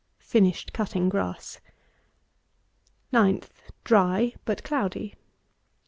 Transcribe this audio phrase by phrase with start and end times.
[0.17, 1.59] Finished cutting grass.
[3.13, 3.51] 9th.
[3.83, 5.13] Dry but cloudy.